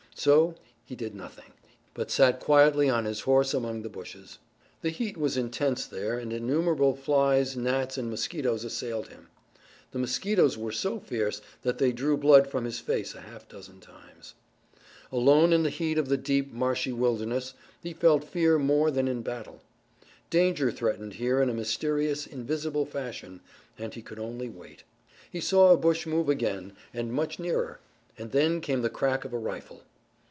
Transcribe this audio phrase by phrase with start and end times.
[0.13, 0.53] So
[0.85, 1.51] he did nothing,
[1.95, 4.37] but sat quietly on his horse among the bushes.
[4.83, 9.29] The heat was intense there and innumerable flies, gnats, and mosquitoes assailed him.
[9.91, 13.79] The mosquitoes were so fierce that they drew blood from his face a half dozen
[13.79, 14.35] times.
[15.11, 19.23] Alone in the heat of the deep marshy wilderness he felt fear more than in
[19.23, 19.61] battle.
[20.29, 23.39] Danger threatened here in a mysterious, invisible fashion
[23.79, 24.83] and he could only wait.
[25.31, 27.79] He saw a bush move again, but much nearer,
[28.19, 29.81] and then came the crack of a rifle.